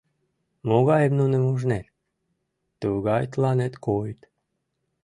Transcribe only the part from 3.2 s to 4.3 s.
тыланет койыт.